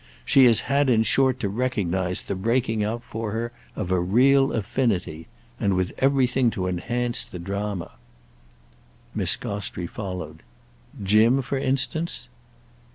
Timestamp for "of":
3.75-3.91